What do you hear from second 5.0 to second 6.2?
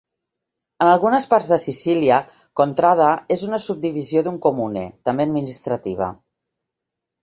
també administrativa.